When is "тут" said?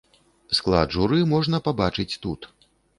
2.29-2.53